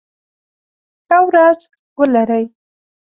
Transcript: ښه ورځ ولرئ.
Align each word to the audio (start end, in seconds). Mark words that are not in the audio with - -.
ښه 1.07 1.17
ورځ 1.27 1.59
ولرئ. 1.97 2.45